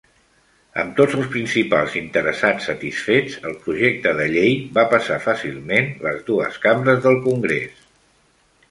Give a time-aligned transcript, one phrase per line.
[0.83, 6.61] Amb tots els principals interessats satisfets, el projecte de llei va passar fàcilment les dues
[6.69, 7.89] cambres del Congrés.